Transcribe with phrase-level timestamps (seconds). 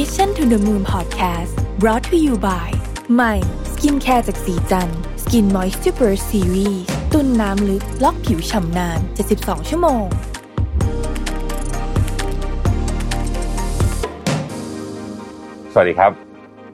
[0.00, 2.68] Mission to the Moon Podcast brought to you by
[3.14, 3.34] ใหม่
[3.72, 4.88] skincare จากศรีจัน
[5.22, 6.82] ทร์ Skin Moisture Super Series
[7.12, 8.98] ตุนน้ำลึกล็อกผิวฉ่ำนาน
[9.34, 10.04] 72 ชั่วโมง
[15.72, 16.12] สวัสดีครับ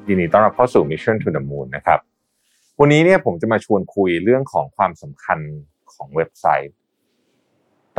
[0.09, 1.98] ยินดีต้อนรับเข้าสู่ Mission to the Moon นะครับ
[2.80, 5.39] วันนี้เนี่ยผมจะมาชวนคุยเรื่องของความสำคัญ
[5.93, 6.73] ของเว็บไซต์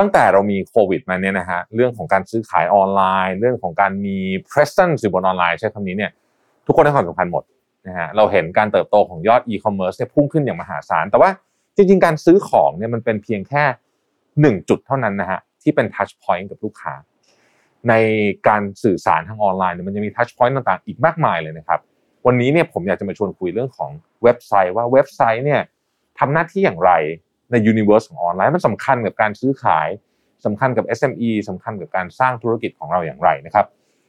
[0.01, 4.17] ตั้งแต่เรามีโควิดมาเนี่ยนะฮะเรื่องของการซื้อขายออนไลน์น์ เรื่องของการมี
[4.51, 6.11] presence อยู่บนออนไลน์ใช้คำนี้เนี่ย
[6.65, 7.43] ทุกคนให้ความสำคัญหมด
[7.87, 11.29] นะฮะเราเห็นการเติบโตของยอด e-commerce เนี่ยพุ่งขึ้นอย่างมหาศาล แต่ว่า
[11.75, 13.63] จริงๆ การซื้อของเนี่ยมันเป็นเพียงแค่
[14.41, 16.93] หนึ่งจุดเท่านั้นนะฮะที่เป็น touch point กับลูกค้า
[17.89, 17.93] ใน
[18.47, 21.79] การสื่อสารทางออนไลน์เนี่ยมันจะมี touch point ต่างๆ อีกมากมายเลยนะครับ
[22.25, 23.91] วันนี้เนี่ยผมอยากจะมาชวนคุยเรื่องของ
[24.23, 25.61] เว็บไซต์ว่าเว็บไซต์เนี่ย
[26.19, 26.91] ทำหน้าที่อย่างไร
[27.51, 29.89] ในยูนิเวอร์สของออนไลน์มันสำคัญกับการซื้อขาย
[30.45, 33.65] สำคัญกับ SME สำคัญกับการสร้างธุรกิจของเราอย่างไรนะครับ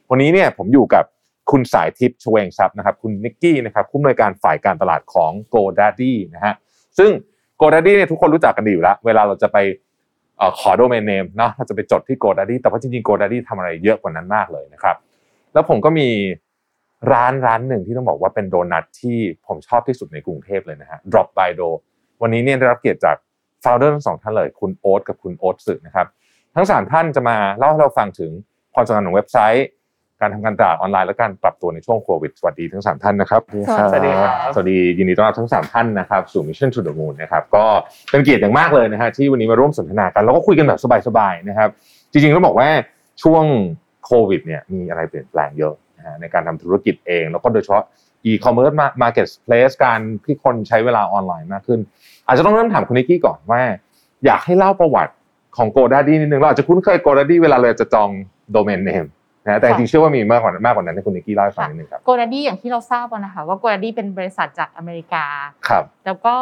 [0.09, 1.03] วันนี้เนี่ยผมอยู่กับ
[1.51, 6.53] คุณสายทิพย์ชเวงทรัพย์นะครับ คุณนิกกี้นะครับผู้อำนวยการฝ่ายการตลาดของ GoDaddy นะฮะ
[6.97, 7.09] ซึ่ง
[7.61, 9.57] GoDaddy เนี่ยทุกคนรู้จักกันดีอยู่แล้ว เวลาเราจะไป
[10.39, 14.95] อขอโดเมนเนมเนาะเราจะไปจดที่ GoDaddy แต่ว่าจริงๆ GoDaddy ทำอะไรเยอะกว่านั้นมากเลยนะครับ
[15.53, 16.09] แล้วผมก็มี
[17.13, 19.17] ร้านร้านหนึ่งที่ต้องบอกว่าเป็นโดนัทที่
[19.47, 21.69] ผมชอบที่สุดในกรุงเทพเลยนะฮะ Drop by Do
[22.21, 23.17] วันนี้เนี่ยได้รับเกียรติจาก
[23.63, 26.07] f o u เดอร์ทั้งสองท่านเลยคุณโอ๊ตกับคุณโอ๊ตสึนะครับ
[26.55, 28.31] ทั้งสามท่านจะมาเล่าให้เราฟังถึง
[28.73, 29.67] ความสำคัญของเว็บไซต์
[30.19, 33.41] การทำการตลาดออนไลน์และการปรับตัวในช่วงโควิดสวัสดีทั้งสามท่านนะครับ
[33.91, 37.65] สวัสดีครับสวัสดียินดีต้อนรับทั้งสามท่านนะครับสู่ Mission to the Moon นะครับก็
[38.11, 41.69] เป็นเกียรติอย่างมากเลยนะฮะที่วันนี้มาร่วมสนทนากันแล้วก็คุยกันแบบสบายๆนะครับ
[42.11, 42.69] จริงๆต้องบอกว่า
[43.23, 43.43] ช่วง
[44.05, 47.83] โควิดเนี่ยมีอะไรเปลี่ยนแปลงเยอะนะฮะในการทำธุรกิจเอง แล้วก็โดยเฉพาะ
[48.31, 51.79] e-commerce marketplace การที่คนใช้เวลาออนไลน์มากขึ้น
[52.27, 53.61] อาจจะต้องเริ่มถามคุณนิกกี้ก่อนว่า
[54.25, 55.13] อยากให้เล่าประวัติ
[55.57, 58.09] ของ GoDaddy นิดนึงเราอาจจะคุ้นเคย GoDaddy เวลาเราจะจอง
[58.51, 59.05] domain name
[59.45, 65.25] นะแต่จริงๆเชื่อว่ามีมากกว่ามากกว่านั้นให้คุณนิกกี้เล่าให้ฟังนิดนึงครับ GoDaddy อย่างที่เราทราบกันนะคะว่า GoDaddy เป็นบริษัทจากอเมริกา
[65.67, 66.35] ครับแล้วก็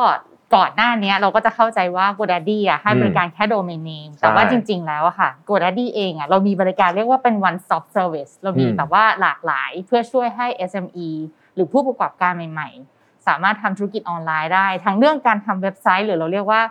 [0.56, 11.10] ก่อนหน้านี้เราก็จะเข้าใจว่า GoDaddy อะให้บริการแค่ domain name แต่ว่าจริง ๆ แล้วอะค่ะ GoDaddy เองอะเรามีบริการเรียกว่าเป็น one stop service เรามีอืมแบบว่าหลากหลายเพื่อช่วยให้ SME
[11.40, 16.62] ห รือผู้ประกอบการใหม่ ๆ สามารถทำธุรกิจออนไลน์ได้ ทั้งเรื่องการทำเว็บไซต์ หรือเราเรียกว่า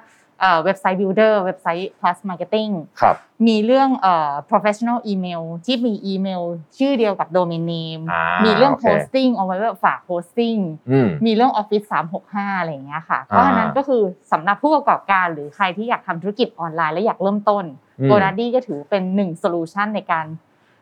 [0.41, 3.17] เอ่อเว็บไซต์ builder เว็บไซต์ plus marketing ครับ
[3.49, 6.43] มีเรื่องเอ่อ professional email ที่มีอีเมล
[6.79, 11.87] ชื่อเดียวกับ domain name อ่ามีเรื่องโอเค hosting เอาไว้แบบฝาก hosting อืมมีเรื่อง Office
[12.23, 14.03] 365 อะไรอย่างเงี้ยค่ะ เพราะฉะนั้นก็คือ
[14.33, 17.65] สำหรับผู้ประกอบการหรือใครที่อยากทำธุรกิจออนไลน์และอยากเริ่มต้น
[18.01, 20.27] อืม GoDaddy ก็ถือเป็นหนึ่ง solution ในการ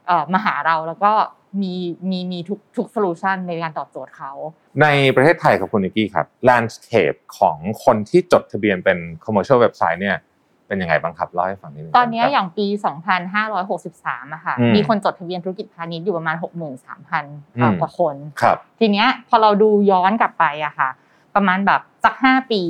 [0.06, 1.12] เอ่อมาหาเราแล้วก็
[1.62, 1.75] มี
[2.10, 4.32] มีมีทุกทุก solution ในการตอบโจทย์เขา
[4.82, 4.86] ใน
[5.16, 10.16] ประเทศไทยครับคุณนิกกี้ครับ landscape ของคนที่จดทะเบียนเป็น commercial website เนี่ย
[10.66, 12.66] เป็นยังไงบ้างครับเล่าให้ฟังนิดนึงตอนเนี้ยครับอย่างปี
[13.50, 16.37] 2563อะค่ะอืมมีคนจดทะเบียนธุรกิจพาณิชย์อยู่ประมาณ
[16.76, 20.88] 63,000อืมกว่าคนครับทีเนี้ยพอเราดูย้อนกลับไปอะค่ะ
[21.34, 22.62] ประมาณแบบ สักห้าปี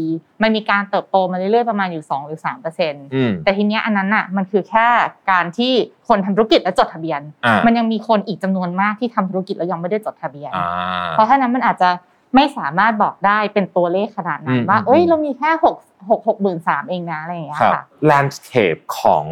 [0.43, 4.87] มันมีการเติบโตมาเรื่อยๆประมาณอยู่2หรือ3เปอร์เซ็นต์อืมแต่ทีเนี้ยอันนั้นอะมันคือแค่
[5.31, 5.73] การที่
[6.09, 10.67] คนทำธุรกิจแล้วจดทะเบียนอ่ามันยังมีคนอีกจำนวนมากที่ทำธุรกิจแล้วยังไม่ได้จดทะเบียนอ่า
[11.11, 11.91] เพราะฉะนั้นมันอาจจะ
[12.35, 15.77] ไม่สามารถบอกได้เป็นตัวเลขขนาดนั้อืนมว่าอืมเอ้ยเรามีแค่หก
[16.11, 19.27] หกหกหมื่นสามเองนะอะไรอย่างเงี้ยครับค่ะ landscape ของ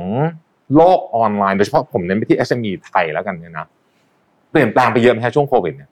[0.77, 3.67] โลกออนไลน์โดยเฉพาะผมเน้นไปที่ SME ไทยแล้วกันเนี่ยนะ
[4.51, 5.91] เปลี่ยนแปลงไปเยอะไหมฮะช่วงโควิดเนี่ย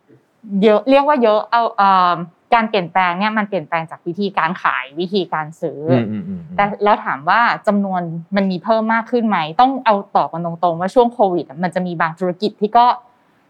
[0.64, 2.14] เยอะเรียกว่าเยอะเอาเอ่อ
[2.54, 8.02] การเปลี่ยนแปลงเนี่ยมันเปลี่ยนแปลงจากวิธีการขายวิธีการซื้อออืมอืมอืมแต่แล้วถามว่าจำนวน
[8.36, 12.86] มันมีเพิ่มมากขึ้นไหม ต้องเอาตอบกันตรงๆ ว่าช่วงโควิดอะมันจะมีบางธุรกิจที่ก็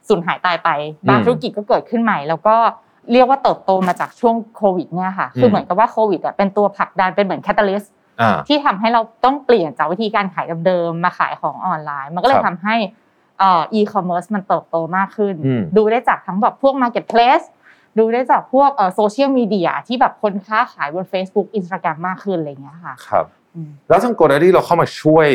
[0.08, 0.68] สูญหายตายไป
[1.08, 2.56] บางธุรกิจก็เกิดขึ้นใหม่ แล้วก็
[3.12, 12.76] เรียกว่าเติบโตมาจากช่วงโควิดเนี่ยค่ะ คือเหมือนกับว่าโควิดอะเป็นตัวผลักดันเป็นเหมือนแคตตาลิสต์อ่าที่ทำให้เราต้องเปลี่ยนจากวิธีการขายเดิมๆมาขายของออนไลน์ มันก็เลคยรับทำให้
[13.38, 17.44] เอ่อ e-commerce มันเติบโตมากขึ้นอืมดูได้จากทั้งแบบพวก marketplace
[17.98, 25.28] ดูได้จากพวกเอ่อโซเชียลมีเดียที่แบบคนค้าขายบน Facebook Instagram มากขึ้นอะไรอย่างเงี้ยค่ะครับอืมแล้วทาง GoDaddy เราเข้ามาช่วย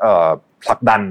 [0.00, 0.28] เอ่อ
[0.62, 1.02] ผลักดัน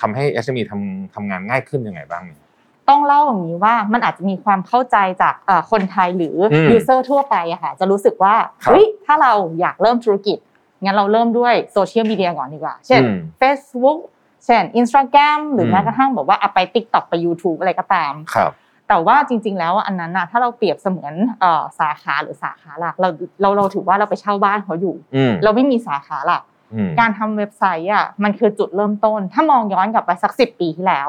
[0.00, 2.40] ทำให้ SME ทำทำงานง่ายขึ้นยังไงบ้างเนี่ย
[2.88, 10.38] ต้องเล่าอย่างนี้ว่ามันอาจจะมีความเข้าใจจากเอ่อคนไทยหรืออมยูเซอร์ทั่วไปอะค่ะจะรู้สึกว่าครับเฮ้ยถ้าเราอยากเริ่มธุรกิจ
[10.82, 13.98] งั้นเราเริ่มด้วยโซเชียลมีเดียก่อนดีกว่า เช่นอืม Facebook
[14.44, 18.52] เช่น Instagram หรืออมแม้กระทั่งแบบว่าเอาไป TikTok ไป YouTube อะไรก็ตามครับ
[18.88, 23.08] แต่ว่าจริง ๆ แล้วอันนั้นนะถ้าเราเปรียบเสมือนเอ่อสาขาหรือสาขาหลักเรา
[23.40, 26.42] เราเราถือว่าเราไปเช่าบ้านเขาอยู่อืมเราไม่มีสาขาหลัก
[26.74, 31.08] อืมการทำเว็บไซต์อะมันคือจุดเริ่มต้น ถ้ามองย้อนกลับไปสักสิบปีที่แล้ว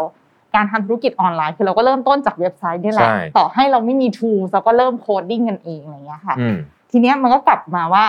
[0.55, 6.57] การทำธุรกิจออนไลน์คือเราก็เริ่มต้นจากเว็บไซต์นี่แหละใช่ต่อให้เราไม่มี tool เราก็เริ่ม coding กันเองอะไรอย่างเงี้ยค่ะอืม
[6.91, 8.05] ทีเนี้ยมันก็กลับมาว่า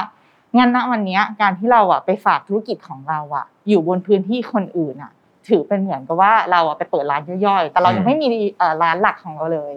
[0.57, 5.13] งั้นณวันเนี้ยการที่เราอะไปฝากธุรกิจของเราอะ อยู่บนพื้นที่คนอื่นอะ
[5.49, 8.29] ถือเป็นเหมือนกับว่าเราอะไปเปิดร้านย่อยๆ แต่เรายังไม่มี
[8.59, 9.73] เอ่อร้านหลักของเราเลย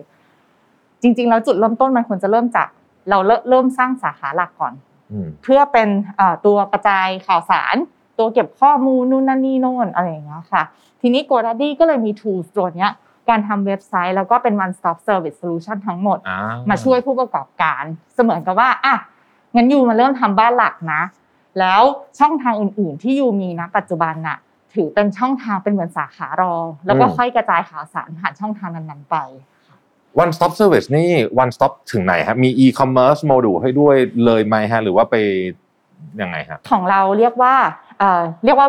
[1.01, 2.67] จริง ๆ แล้วจุดเริ่มต้นมันควรจะเริ่มจาก
[3.09, 4.73] เราเริ่มเริ่มสร้างสาขาหลักก่อน
[5.11, 7.75] อืมเพื่อเป็นเอ่อตัวกระจายข่าวสาร
[8.19, 10.63] ตัวเก็บข้อมูลนู่นนั่นนี่โน่นอะไรอย่างเงี้ยค่ะ
[11.01, 12.91] ทีนี้ GoDaddy ก็เลยมี tools ตัวเนี้ย
[13.29, 16.37] การทำเว็บไซต์แล้วก็เป็น one stop service solution ทั้งหมดอ่า
[16.69, 17.83] มาช่วยผู้ประกอบการ
[18.15, 18.95] เสมือนกับว่าอะ
[19.55, 21.01] งั้นยูมาเริ่มทำบ้านหลักนะ
[21.59, 21.81] แล้ว
[22.19, 24.37] ช่องทางอื่น ๆ ที่ยูมีนะปัจจุบันน่ะ
[24.73, 29.17] ถือเป็นช่องทางเป็นเหมือนสาขารองแล้วก็ค่อยกระจายข่าวสารผ่านช่องทางนั้นๆไป
[30.23, 31.09] one stop service นี่
[31.43, 33.95] one stop ถึงไหนครับมี e-commerce module ให้ด้วย
[34.25, 35.15] เลยไหมฮะหรือว่าไป
[36.21, 37.55] ยังไงครับของเราเรียกว่า
[37.99, 38.67] เอ่อเรียกว่า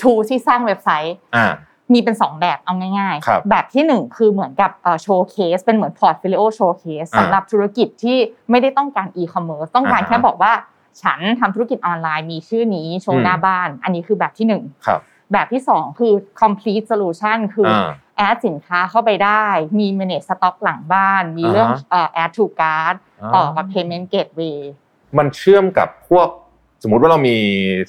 [0.00, 1.52] tool ที่สร้างเว็บไซต์อ่า
[1.92, 4.70] มีเป็นสองแบบเอาง่ายครับๆแบบที่หนึ่งคือเหมือนกับ
[5.02, 8.18] showcase เป็นเหมือน portfolio showcase อ่าสำหรับธุรกิจที่
[8.50, 10.52] ไม่ได้ต้องการอีคอมเมิร์ซต้องการอ่าฮะแค่บอกว่า
[11.02, 15.00] ฉันทำธุรกิจออนไลน์มีชื่อนี้โชอืว์มหน้าบ้าน อันนี้คือแบบที่หนึ่งครับ
[15.32, 16.12] แบบที่สองคือ
[16.42, 19.44] complete solution คือออ่าแอดสินค้าเข้าไปได้
[19.78, 22.96] มี manage stock หลังบ้าน มีเรื่องอ่าฮะเอ่อ add to cart
[23.34, 24.58] ต่อกับ payment gateway
[25.18, 26.28] มันเชื่อมกับพวก
[26.82, 27.36] สมมุติว่าเรามี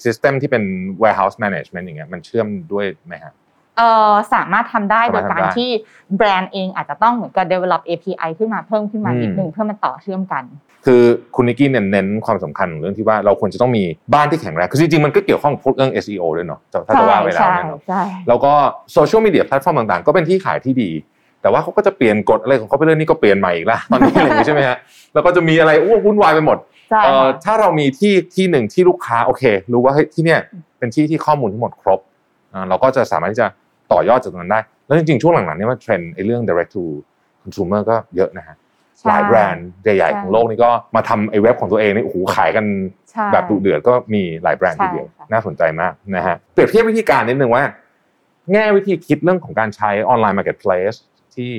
[0.03, 0.63] system ที่เป็น
[1.01, 3.33] warehouse management อย่างเงี้ยมันเชื่อมด้วยไหมฮะ
[3.77, 5.69] เอ่อสามารถทำได้สามารถโดยการทำได้ที่
[6.17, 10.43] แบรนด์เองอาจจะต้องเหมือนกับ develop API ขึ้นมาเพิ่มขึ้นมาอืมนิดนึงเพื่อมันต่อเชื่อมกัน
[10.85, 11.01] คือ
[11.35, 13.83] คุณนิกกี้เน้นเน้นความสำคัญของเรื่องที่ว่าเราควรจะต้องมี
[14.13, 18.53] บ้านที่แข็งแรงคือจริงๆมันก็เกี่ยวข้องกับพวกเรื่อง SEO ด้วยเนาะถ้าจะว่าไปแล้วใช่เนี่ยเนาะใช่แล้วก็
[18.93, 20.89] โซเชียลมีเดียแพลตฟอร์มต่างๆ ก็เป็นที่ขายที่ดี
[21.41, 24.77] แต่ว่าเขาก็จะเปลี่ยนกฎอะไรของเขาไปเรื่อยนี่ก็เปลี่ยนใหม่อีกแล้วตอนนี้อะไรอย่างนี้ใช่ไหมฮะ
[25.13, 26.57] แล้วก็จะมีอะไรอ้ววุ่นวายไปหมด
[26.89, 29.43] ใช่เอ่อค่ะถ้าเรามีที่ที่หนึ่งที่ลูกค้าโอเค
[29.73, 30.39] รู้ว่าเฮ้ยที่เนี่ย
[30.79, 31.99] เป็นที่ที่ข้อมูลทั้งหมดครบ
[32.53, 33.47] อ่าเราก็จะสามารถที่จะ
[33.91, 36.83] ต่อยอดจากตรงนั้นได้ แล้วจริงๆช่วงหลังๆเนี่ยว่าเทรนด์ไอ้เรื่อง direct to
[37.43, 38.64] consumer ก็เยอะนะฮะใช่
[39.07, 42.65] หลายแบรนด์ใหญ่ๆของโลกนี่ก็มาทำไอ้เว็บของตัวเองนี่โอ้โหขายกัน
[43.11, 47.63] ใช่แบบดุเดือดก็มีหลายแบรนด์ใช่ทีเดียวค่ะน่าสนใจมากนะฮะเปรียบเทียบวิธีการนิดนึงว่า
[48.51, 50.93] แง่วิธีคิดเรื่องของการใช้ online marketplace
[51.35, 51.51] ที่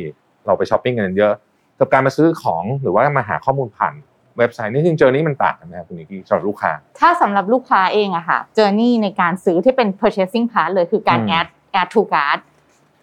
[0.47, 1.35] เราไปช้อปปิ้งกันเยอะ
[1.81, 3.95] กับการมาซื้อของหรือว่ามาหาข้อมูลผ่าน
[4.39, 11.49] เว็บไซต์นี่จริงเจอนี่มันต่างกันไหมครับคุณนิกกี้สำหรับลูกค้า ถ้าสำหรับลูกค้าเองอะค่ะ journey ในการซื้อที่เป็น purchasing part เลยคือการอืม add
[11.81, 12.39] add to cart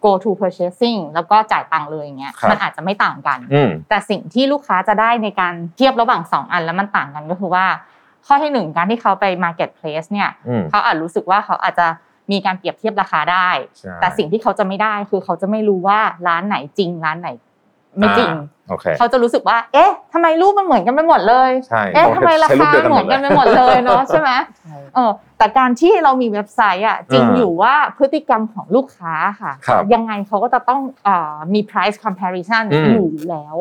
[0.04, 7.66] go to purchasing แล้วก็จ่ายตังค์เลยอย่างเงี้ยครับมันอาจจะไม่ต่างกันอืมแต่สิ่งที่ลูกค้าจะได้ในการเทียบระหว่างสองอันแล้วมันต่างกันก็คือว่า
[8.26, 11.86] ข้อที่หนึ่งการที่เขาไป marketplace เนี่ยอืมเขาอาจรู้สึกว่าเขาอาจจะ
[12.32, 13.48] มีการเปรียบเทียบราคาได้
[13.78, 17.28] ใช่แต่สิ่งที่เขาจะไม่ได้คือเขาจะไม่รู้ว่าร้านไหนจริงร้านไหน
[17.98, 24.30] ไม่จริงอ่าโอเคเขาจะรู้สึกว่า เอ๊ะทำไมรูปมันเหมือนกันไปหมดเลยใช่เอ๊ะทำไมราใช้ปคาดียวเหมือนกันไปหมดเลยเนาะใช่ไหม
[24.94, 33.56] เออแต่การที่เรามีเว็บไซต์อะจริงอ่าอยู่ว่าพฤติกรรมของลูกค้าค่ะครับยังไงเขาก็จะต้องเอ่อมี price comparison อืมอยู่แล้ว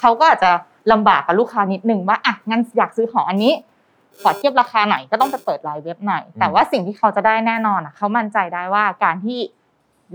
[0.00, 0.50] เขาก็อาจจะ
[0.92, 3.52] ลำบากกับลูกค้านิดนึงว่าอะงั้นอยากซื้อของอันนี้
[4.20, 9.38] ขอเทียบราคาหน่อยก็ต้องไปเปิดรายเว็บหน่อยแต่ว่าสิ่งที่เขาจะได้แน่นอนอะเขามั่นใจได้ว่าการที่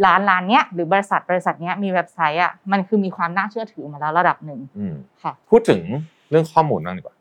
[0.05, 5.81] ร้านร้านเนี้ยหรือบริษัทบริษัทเนี้ยมีเว็บไซต์อะมันคือมีความน่าเชื่อถือมาแล้วระดับหนึ่งอืมค่ะพูดถึง
[6.29, 7.15] เรื่องข้อมูลบ้างดีกว่า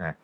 [0.00, 0.14] นะ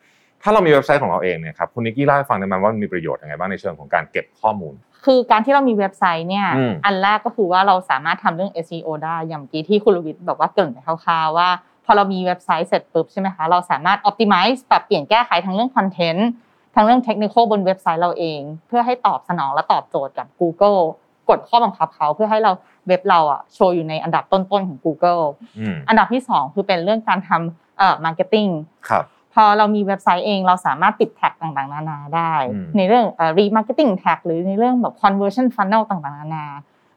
[0.43, 4.75] ถ้าเรามีเว็บไซต์ของเราเองเนี่ยครับคุณนิกกี้เล่าให้ฟังได้ไหมว่ามันมีประโยชน์ยังไงบ้างในเชิงของการเก็บข้อมูล
[5.05, 11.49] คือการที่เรามีเว็บไซต์เนี่ยอืมอันแรกก็คือว่าเราสามารถทำเรื่อง SEO ได้อย่างเมื่อกี้ที่คุณลวิทย์บอกว่าเกรินไปคร่าวๆว่า
[11.85, 16.29] พอเรามีเว็บไซต์เสร็จปุ๊บใช่ไหมคะเราสามารถ optimize ปรับเปลี่ยนแก้ไขทั้งเรื่องคอนเทนต์
[16.75, 20.81] ทั้งเรื่องเทคนิคบนเว็บไซต์เราเอง เพื่อให้ตอบสนองและตอบโจทย์กับ Google
[21.29, 22.53] กดข้อบังคับเขาเพื่อให้เรา
[22.89, 25.23] เว็บเราอะโชว์อยู่ในอันดับต้นๆของ Google
[25.59, 28.51] อืมอันดับที่สองคือเป็นเรื่องการทำเอ่อ marketing
[28.89, 29.05] ครับ
[29.35, 36.47] พอเรามีเว็บไซต์เองเราสามารถติดแท็กต่างๆ นานาได้อืมในเรื่องเอ่อ remarketing tag หรือในเรื่องแบบ conversion funnel ต่างๆ นานา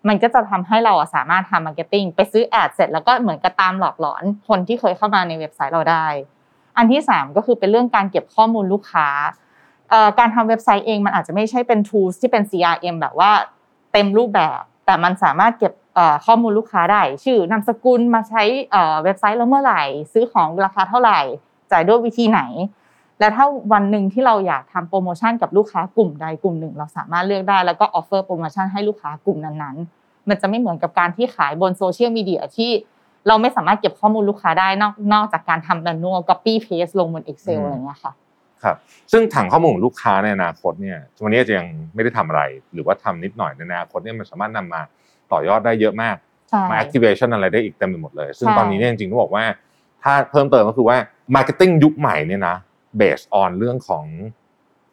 [0.07, 6.05] มันก็จะทำให้เราอะสามารถทำ marketing ไปซื้อแอดเสร็จแล้วก็เหมือนกับตามหลอกหลอนคนที่เคยเข้ามาในเว็บไซต์เราได้
[6.77, 9.07] อันที่สามก็คือเป็นเรื่องการเก็บข้อมูลลูกค้า
[9.89, 13.31] เอ่อการทำเว็บไซต์เองมันอาจจะไม่ใช่เป็น tools ที่เป็น CRM แบบว่า
[13.94, 21.20] เต็มรูปแบบ แต่มันสามารถเก็บเอ่อข้อมูลลูกค้าได้ ชื่อนามสกุลมาใช้เอ่อเว็บไซต์เราเมื่อไหร่ ซื้อของราคาเท่าไหร่
[21.72, 22.41] จ่ายด้วยวิธีไหน
[23.20, 32.72] และถ้าวันหนึ่งที่เราอยากทำโปรโมชั่นกับลูกค้ากลุ่มใดกลุ่มหนึ่ง เราสามารถเลือกได้แล้วก็ offer โปรโมชั่นให้ลูกค้ากลุ่มนั้นๆ มันจะไม่เหมือนกับการที่ขายบนโซเชียลมีเดียที่
[33.27, 38.13] เราไม่สามารถเก็บข้อมูลลูกค้าได้นอกนอกจากการทำ manual copy paste ลงบน Excel อืมอะไรเงี้ยค่ะ
[38.64, 38.78] ครับ
[39.12, 42.42] ซึ่งถังข้อมูลของลูกค้าในอนาคตเนี่ยวันนี้อาจจะยังไม่ได้ทำอะไร
[42.74, 44.82] หรือว่าทำนิดหน่อยในอนาคตเนี่ยมันสามารถนำมา
[45.32, 46.16] ต่อยอดได้เยอะมาก
[46.50, 49.44] ใช่มา activation อะไรได้อีกเต็มไปหมดเลย ซึ่งใช่ตอนนี้เนี่ยจริงๆต้องบอกว่า
[50.04, 50.98] ถ้าเพิ่มเติมก็คือว่า
[51.36, 52.56] marketing ยุคใหม่เนี่ยนะ
[53.02, 54.06] based on เรื่องของ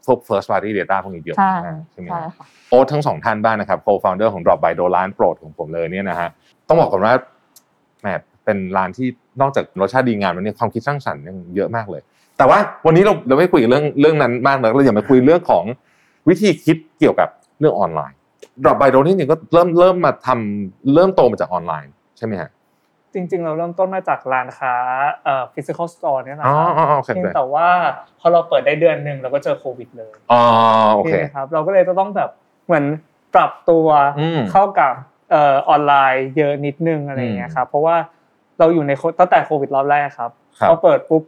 [0.06, 6.28] พวก first party data พวกนี้เยอะใช่มากใช่ไหมใช่ค่ะโอ๊ตทั้งสองท่านบ้างนะครับ co-founder ของ Drop by Do ร้านโปรดของผมเลยเนี่ยนะฮะ
[6.68, 7.14] ต้องบอกก่อนว่า
[8.02, 8.08] แหม
[8.44, 9.08] เป็นร้านที่
[9.40, 12.02] นอกจากรสชาติดีงามแล้วเนี่ยความคิดสร้างสรรค์ยังเยอะมากเลย
[12.38, 15.64] แต่ว่าวันนี้เราเราไม่คุยเรื่องเรื่องนั้นมากนะเราอยากมาคุยเรื่องของ
[16.28, 17.28] วิธีคิดเกี่ยวกับ
[17.60, 18.18] เรื่องออนไลน์
[18.64, 22.50] Drop By Dough นี่จริงก็เริ่มเริ่มมาทำเริ่มโตมาจากออนไลน์ใช่ไหมฮะ
[23.14, 24.74] จริงๆ เราเริ่มต้นมาจากร้านค้า
[25.24, 27.68] เอ่อ physical store เนี่ยนะอ๋อครับอ๋อโอเคเพียงแต่ว่า
[28.20, 30.42] พอเราเปิดได้เดือนหนึ่งเราก็เจอโควิดเลยอ๋อ
[30.94, 32.30] โอเคใช่ไหมครับเราก็เลยจะต้องแบบ
[32.66, 32.84] เหมือน
[33.34, 33.86] ปรับตัว
[34.20, 34.92] อืมเข้ากับ
[35.30, 37.96] เอ่อออนไลน์เยอะนิดนึงอะไรอย่างเงี้ยครับเพราะว่า
[38.58, 41.22] เราอยู่ในโคตั้งแต่โควิดรอบแรกครับครับพอเปิดปุ๊บ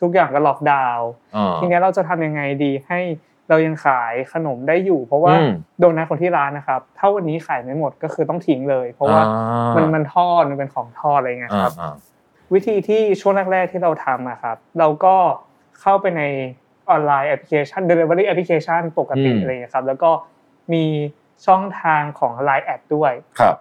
[0.00, 3.00] ทุกอย่างก็ล็อกดาวน์อ๋อทีเนี้ยเราจะทำยังไงดีให้
[3.48, 11.94] เรายังขายขนมได้อยู่ เพราะว่าอืมโดนัทของที่ร้านนะครับถ้าวันนี้ขายไม่หมดก็คือต้องทิ้งเลย เพราะว่าอ่ามันมันทอดมันเป็นของทอดอะไรเงี้ยครับอ่า
[12.54, 15.16] วิธีที่ช่วงแรกๆที่เราทำอะครับ เราก็
[15.80, 16.22] เข้าไปใน
[16.90, 20.10] ออนไลน์แอปพลิเคชัน Delivery แอปพลิเคชันปกติอะไรอย่างเงี้ยครับ แล้วก็
[20.72, 20.84] มี
[21.46, 23.56] ช่องทางของ Line แอดด้วยครับ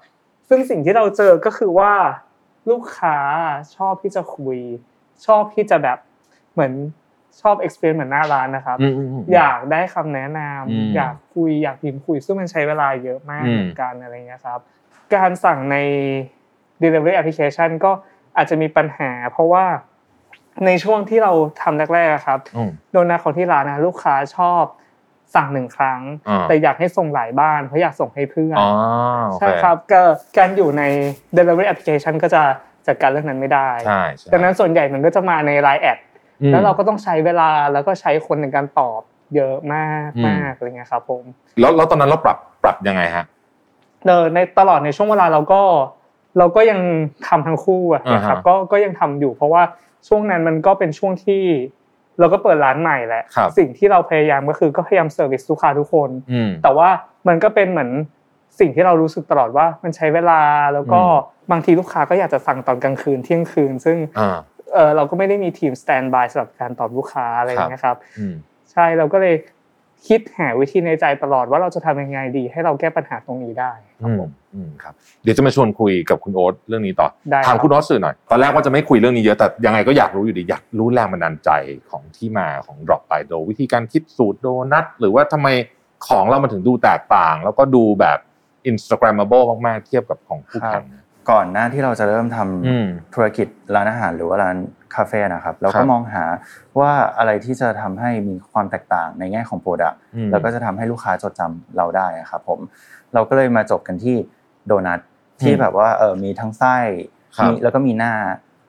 [0.49, 1.93] ซึ่งสิ่งที่เราเจอก็คือว่า
[2.69, 3.17] ลูกค้า
[3.75, 4.59] ชอบที่จะคุย
[5.25, 5.97] ชอบที่จะแบบ
[6.59, 6.77] เหมือน
[7.41, 10.39] ชอบ experience เหมือนหน้าร้านนะครับอืมอืมมอยากได้คำแนะน
[10.69, 14.59] อืมำอยากคุยอยากพิมพ์คุย ซึ่งมันใช้เวลาเยอะมากอืมเหมือนกันอะไรเงี้ยครับ
[15.15, 15.77] การสั่งใน
[16.83, 17.91] delivery application ก็
[18.37, 19.65] อาจจะมีปัญหา เพราะว่า
[20.65, 24.63] ในช่วงที่เราทำแรกๆอะครับอืมโดนัทของที่ร้านนะลูกค้าชอบ
[25.35, 28.69] สั่งหนึ่งครั้งอ่าแต่อยากให้ส่งหลายบ้านเพราะอยากส่งให้เพื่อนอ๋อ
[29.27, 30.01] โอเคใช่ครับก็
[30.37, 30.83] การอยู่ใน
[31.37, 32.41] delivery application ก็จะ
[32.87, 36.08] จัดการเรื่องนั้นไม่ได้ใช่ใช่ดังนั้นส่วนใหญ่มันก็จะมาใน Line แอดอืม
[36.51, 39.01] แล้วเราก็ต้องใช้เวลาแล้วก็ใช้คนในการตอบ
[39.35, 41.23] เยอะมากอืมมากอะไรเงี้ยครับผม
[41.59, 43.25] แล้วแล้วตอนนั้นเราปรับปรับยังไงฮะ
[44.05, 45.61] เออในตลอดในช่วงเวลาเราก็
[46.37, 46.79] เราก็ยัง
[47.27, 49.63] ทำทั้งคู่อะนะครับอ่าฮะก็ก็ยังทำอยู่ เพราะว่า
[50.07, 51.43] ช่วงนั้นมันก็เป็นช่วงที่
[52.19, 56.89] เราก็เปิดร้านใหม่แหละครับสิ่งที่เราพยายามก็คือก็พยายาม service ลูกค้าทุกคนอืมแต่ว่า
[57.27, 57.89] มันก็เป็นเหมือน
[58.59, 60.41] สิ่งที่เรารู้สึกตลอดว่ามันใช้เวลา
[60.73, 64.37] แล้วก็อืมบางทีลูกค้าก็อยากจะสั่งตอนกลางคืนเที่ยงคืน ซึ่งอ่า
[64.73, 68.33] เออเราก็ไม่ได้มีทีม standby สำหรับการตอบลูกค้าอะไรอย่างเงี้ยครับอืม
[68.71, 69.35] ใช่เราก็เลย
[70.07, 73.71] คิดหาวิธีในใจตลอดว่าเราจะทำยังไงดี ให้เราแก้ปัญหาตรงนี้ได้
[74.01, 81.49] ครับอืมผมอืมครับ เดี๋ยวจะมาชวนคุยกับคุณโอ๊ตเรื่องนี้ต่อได้ครับถามคุณโอ๊ตสื่อหน่อยตอนแรกว่าจะไม่คุยเรื่องนี้เยอะแต่ยังไงก็อยากรู้อยู่ดีอยากรู้แรงบันดาลใจ
[81.89, 85.47] ของที่มาของ Drop by Do วิธีการคิดสูตรโดนัทหรือว่าทำไม
[86.07, 88.19] ของเรามันถึงดูแตกต่าง แล้วก็ดูแบบ
[88.71, 90.83] Instagrammable มากๆเทียบกับของคู่แข่ง
[91.31, 94.57] ก่อนหน้าที่เราจะเริ่มทำอืมธุรกิจร้านอาหารหรือว่าร้าน
[94.95, 96.23] คาเฟ่นะครับเราครัก็บมองหา
[96.79, 102.59] ว่าอะไรที่จะทำให้มีความแตกต่างในแง่ของโปรดักต์อืมแล้วก็จะทำให้ลูกค้าจดจำเราได้อะครับผม
[103.13, 104.15] เราก็เลยมาจบกันที่
[104.67, 104.99] โดนัท
[105.41, 106.77] ที่แบบว่าเออมีทั้งไส้
[107.37, 108.13] ครับมีแล้วก็มีหน้า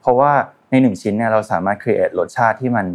[0.01, 0.31] เพราะว่า
[0.69, 2.85] ในหนึ่งชิ้นเนี่ยเราสามารถ create รสชาติที่มัน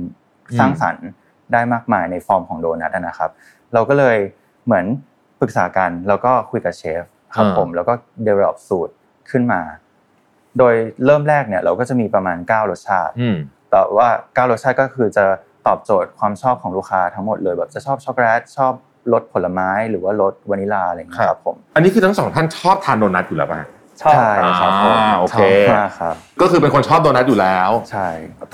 [0.50, 1.06] อืมสร้างสรรค์
[1.52, 3.30] ได้มากมายในฟอร์มของโดนัทอะนะครับ
[3.74, 4.18] เราก็เลย
[4.64, 4.84] เหมือน
[5.40, 7.02] ปรึกษากันแล้วก็คุยกับเชฟ
[7.34, 7.92] ครับอ่าผมแล้วก็
[8.26, 8.94] develop สูตร
[9.30, 9.60] ขึ้นมา
[10.58, 13.36] โดยเริ่มแรกเนี่ยเราก็จะมีประมาณ 9 รสชาติอืม
[13.70, 15.24] แต่ว่า 9 รสชาติก็คือจะ
[15.66, 18.72] ตอบโจทย์ความชอบของลูกค้าทั้งหมดเลยแบบจะชอบช็อกโกแลตชอบ
[19.12, 23.60] รสผลไม้หรือว่ารสวานิลลาอะไรอย่างเงี้ยครับผม อันนี้คือทั้งสองท่านชอบทานโดนัทอยู่แล้วป่ะ
[24.02, 28.08] ชอบใช่ครับผมอ่าโอเคชอบมากครับ ก็คือเป็นคนชอบโดนัทอยู่แล้วใช่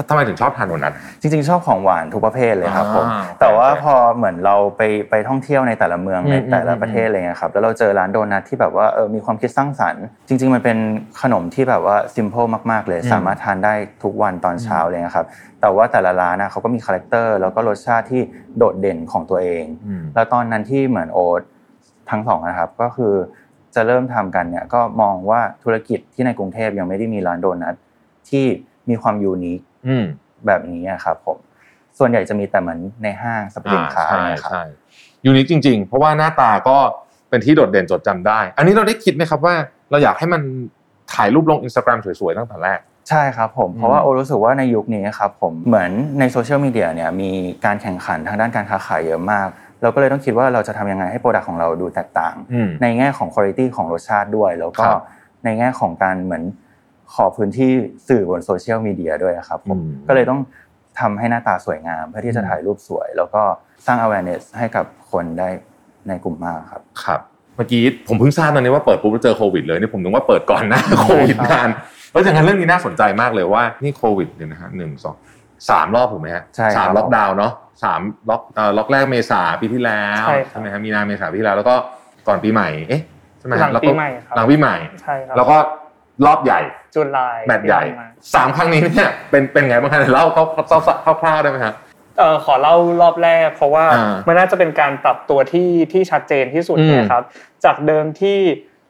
[0.08, 10.78] ทำไมถึงชอบทานโดนัท จริงๆ ชอบของหวานทุกประเภทเลยครับผมอ่าแต่ว่าโอเคพอเหมือนเราไปไปท่องเที่ยวในแต่ละเมืองอืมในแต่ละอืมประเทศอะไรเงี้ยครับแล้วเราเจอร้านโดนัทที่แบบว่าเออมีความคิดสร้างสรรค์ จริง ๆ มันเป็น
[11.22, 15.26] ขนมที่แบบว่าซิมเ l ิลมากๆเลย อืม สามารถทานได้ทุกวันตอนเช้าเลยนะครับ
[15.61, 18.22] แต่ว่าแต่ละร้านนะเขาก็มี character แล้วก็รสชาติที่
[18.58, 21.42] โดดเด่นของตัวเอง อืม แล้วตอนนั้นที่เหมือนโอ๊ต
[22.11, 23.14] ทั้งสองนะครับก็คือ
[23.74, 27.74] จะเริ่มทำกันเนี่ยก็มองว่าธุรกิจที่ในกรุงเทพยังไม่ได้มีร้านโดนัท
[28.30, 28.44] ที่
[28.88, 30.04] มีความ unique อืม
[30.46, 31.38] แบบนี้อะครับผม
[31.98, 34.62] ส่วนใหญ่จะมีแต่เหมือนในห้างสรรพสินค้าอ่าใช่นะครับใช่
[35.25, 36.76] unique จริง ๆ เพราะว่าหน้าตาก็
[37.28, 39.54] เป็นที่โดดเด่นจดจำได้ อันนี้เราได้คิดไหมครับว่า
[39.90, 40.42] เราอยากให้มัน
[41.14, 47.30] ถ่ายรูปลงอินสตาแกรมสวยๆตั้งแต่แรกใช่ครับผมอืมเพราะว่าโอ๊ตรู้สึกว่าในยุคนี้ครับผมเหมือนในโซเชียลมีเดียเนี่ยมี
[47.64, 49.48] การแข่งขันทางด้านการค้าขายเยอะมาก
[49.82, 55.00] เราก็เลยต้องคิดว่าเราจะทำยังไงให้ product ของเราดูแตกต่างอืมในแง่ของคุณภาพของรสชาติด้วย แล้วก็ครับ
[55.44, 56.44] ในแง่ของการเหมือน
[57.14, 57.70] ขอพื้นที่
[58.08, 60.40] สื่อบนโซเชียลมีเดียด้วยครับผมอืมก็เลยต้อง
[61.00, 63.42] ทำให้หน้าตาสวยงาม เพื่อที่จะถ่ายรูปสวย แล้วก็
[63.86, 65.48] สร้าง awareness ให้กับคนได้
[66.08, 67.20] ในกลุ่ม mass ครับครับ
[67.56, 71.68] เมื่อกี้ผมเพิ่งทราบตอนนี้ว่าเปิดปุ๊บแล้วเจอโควิดเลยนี่ผมนึกว่าเปิดก่อนหน้าโควิดนาน
[72.10, 75.16] เพราะฉะนั้นเรื่องนี้น่าสนใจมากเลยว่านี่โควิดเนี่ยนะฮะหนึ่งสอง
[75.71, 77.52] สามรอบถูกไหมฮะใช่ครับสามล็อกดาวน์เนาะ
[77.83, 78.00] สาม
[78.31, 81.75] ล็อกเอ่อล็อกแรกเมษาปีที่แล้วใช่ครับไหมฮะมีนาเมษาปีที่แล้วแล้วก็
[82.28, 83.02] ก่อนปีใหม่เอ๊ะ
[83.38, 85.57] ใช่ไหมฮะหลังแล้วก็ปีใหม่ครับหลังปีใหม่ใช่ครับแล้วก็
[86.26, 86.61] รอบใหญ่
[86.95, 90.25] จุลายแบตใหญ่ที่ผ่านมาสามครั้งนี้เนี่ยเป็นเป็นไงบ้างครับเล่า
[91.23, 91.75] คร่าวๆได้ไหมครับ
[92.19, 97.23] เอ่อขอเล่ารอบแรก เพราะว่าอ่ามัมันน่าจะเป็นการปรับตัวที่ที่ชัดเจนที่สุดอืมนะครับ
[97.64, 98.38] จากเดิมที่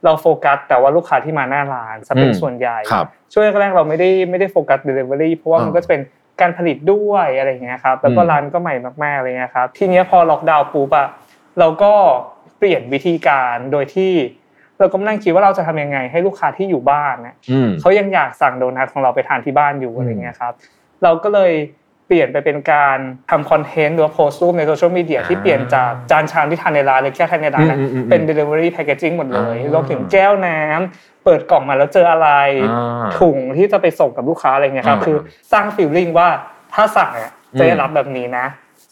[0.04, 6.00] เราโฟกัส แต่ว่าลูกค้าที่มาหน้าร้านจะเป็นอืมส่วนใหญ่ครับช่วงแรกๆเราไม่ได้ไม่ได้โฟกัส Delivery เพราะว่าอ่ามัมันก็จะเป็น
[6.42, 11.08] การผลิตด้วยอะไรอย่างเงี้ยครับแล้วก็อืมร้านก็ใหม่มากๆอะไรเงี้ยครับ ทีเนี้ยพอล็อกดาวน์ปุ๊บอะ
[11.58, 11.92] เราก็
[12.62, 14.12] เปลี่ยนวิธีการโดยที่
[14.78, 20.52] เราก็มานั่งคิดว่าเราจะทำยังไง ให้ลูกค้าที่อยู่บ้านเนี่ยอืมเขายังอยากสั่งโดนัทของเราไปทานที่บ้านอยู่อืมอะไรเงี้ยครับ
[21.02, 22.98] เราก็เลยเปลี่ยนไปเป็นการ
[23.30, 32.28] ทำคอนเทนต์หรือว่าโพสต์รูปในโซเชียลมีเดียที่เปลี่ยนจากจานชามที่ทานในร้านหรือแค่ทานในร้านนะอืมอืมอืมเป็น delivery packaging หมดเลยอ่ารวมถึงแก้วน้ำเปิดกล่องมาแล้วเจออะไร
[32.70, 35.16] อ่าถุงที่จะไปส่งกับลูกค้าอะไรเงี้ยครับอ่าคือ
[35.52, 36.28] สร้างฟีลลิ่งว่า
[36.74, 38.46] ถ้าสั่งเนี่ยจะได้รับแบบนี้นะ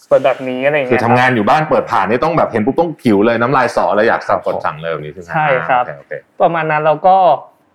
[0.09, 7.17] เปิดแบบนี้อะไรคือเงี้ยทำครับงานอยู่บ้านเปิดผ่านนี่ต้องแบบเห็นปุ๊บต้องผิวเลยน้ำลายสอเลยอยากสั่งกดสั่งเลยแบบนี้ใช่ไหมใช่ครับอ่าโอเคโอเคประมาณนั้นเราก็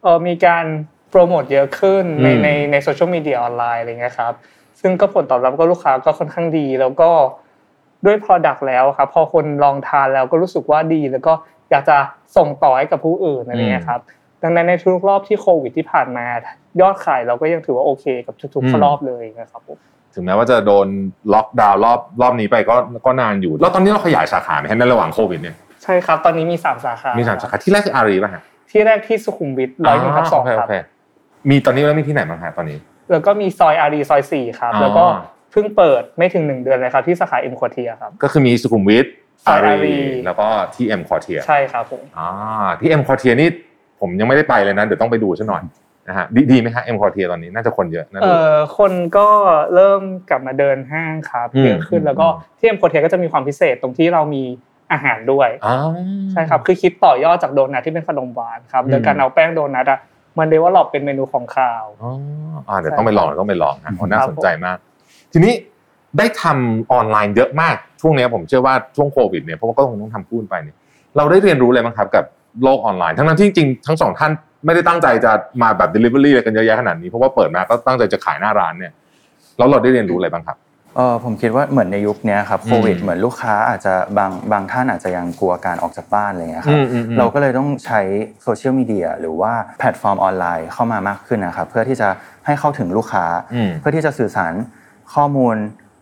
[0.03, 0.65] เออมีการ
[1.11, 4.33] โปรโมทเยอะขึ้นในอืมในในโซเชียลมีเดียออนไลน์อะไรเงี้ยครับ
[4.87, 7.09] ซึ่งก็ผลตอบรับก็ลูกค้าก็ค่อนข้างดี แล้วก็
[8.05, 11.33] ด้วย Product แล้วครับพอคนลองทานแล้วก็รู้สึกว่าดี แล้วก็
[11.71, 11.97] อยากจะ
[12.37, 14.01] ส่งต่อให้กับผู้อื่นอะไรเงี้ยครับ
[14.43, 16.25] ดังนั้นในทุกรอบที่โควิดที่ผ่านมา
[16.81, 19.77] ยอดขายเราก็ยังถือว่าโอเคกับทุกๆรอบเลยนะครับผม
[20.13, 20.87] ถึงแม้ว่าจะโดน
[21.33, 22.75] ล็อกดาวน์รอบรอบนี้ไปก็
[23.05, 32.77] ก็นานอยู่ แล้วตอนนี้เราขยายสาขาไหมฮะในระหว่างโควิดเนี่ยใช่ครับตอนนี้มีสามสาขามีสามสาขาที่แรกคืออารีป่ะฮะที่แรกที่สุขุมวิทร้อยหนึ่งทับสองโอเคครับโเมีตอนนี้แล้วมีที่ไหนบ้างฮะตอนนี้
[33.11, 35.05] แล้วก็มีซอยอารีซอยสี่ครับอ๋อแล้วก็
[35.51, 39.05] เพิ่งเปิดไม่ถึงหนึ่งเดือนเลยครับที่สาขาเอ็มควอเทียร์ครับ ก็คือมีสุขุมวิท
[39.45, 42.29] ซอยอาอารีรีแล้วก็ที่เอ็มควอเทียร์ใช่ครับผมอ่า
[42.79, 43.49] ที่เอ็มควอเทียร์นี่
[43.99, 45.63] ผมยังไม่ได้ไปเลยนะเดี๋ยวต้องไปดูซะหน่อย
[46.07, 49.27] นะฮะดีดีไหมฮะเอ็มควอเทียร์ตอนนี้น่าจะคนเยอะนะเอ่อคนก็
[49.75, 52.27] เริ่มกลับมาเดินห้างครับอืมเยอะขึ้นแล้วก็
[52.59, 54.43] ที่เอ็มควอเทียร์ก็จะมีความพิเศษตรงที่เรามี
[54.91, 55.77] อาหารด้วยอ่า
[56.31, 59.99] ใช่ครับคือคิดต่อยอดจากโดนัทที่เป็นขนมหวานครับอืมโดยการเอาแป้งโดนัทอะ
[60.39, 62.11] มันเรียกว่าหลอกเป็นเมนูของคาวอ๋อ
[62.69, 64.77] อ่าเดี๋ยวต้องไปลองเดี๋ยวต้องไปลองฮะโอ้น่าครับสนใจมาก
[65.33, 65.53] ทีนี้
[66.17, 70.75] ได้ทำออนไลน์เยอะมากช่วงเนี้ยผมเชื่อว่าช่วงโควิดเนี่ยเพราะว่าก็คงต้องทำพูดไปเนี่ย
[71.17, 72.25] เราได้เรียนรู้อะไรบ้างครับกับ
[72.63, 74.31] โลกออนไลน์ ทั้งนั้นที่จริงๆทั้งสองท่าน
[74.65, 78.91] ไม่ได้ตั้งใจจะมาแบบ delivery อะไรกันเยอะแยะขนาดนี้เพราะว่าเปิดมาก็ตั้งใจจะขายหน้าร้านเนี่ย
[79.57, 80.57] แล้วเราได้เรียนรู้อะไรบ้างครับ
[80.95, 88.01] เออผมคิดว่าเหมือนในยุคเนี้ยครับโควิดอืมเหมือนลูกค้าอาจจะบางบางท่านอาจจะยังกลัวการออกจากบ้านอะไรเงี้ยครับอืมอืมอืมเราก็เลยต้องใช้
[88.43, 92.09] โซเชียลมีเดียหรือว่าแพลตฟอร์มออนไลน์เข้ามามากขึ้นนะครับเพื่อที่จะ
[92.45, 94.53] ให้เข้าถึงลูกค้าอืมเพื่อที่จะสื่อสาร
[95.13, 95.55] ข้อมูล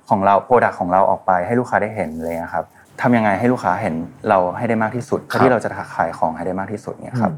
[0.10, 2.66] ของเรา product ของเราออกไปให้ลูกค้าได้เห็นเลยนะครับ
[3.02, 3.96] ทำยังไงให้ลูกค้าเห็น
[4.30, 7.34] เราให้ได้มากที่สุดเพื่อที่เราจะขายของให้ได้มากที่สุดเนี่ยครับ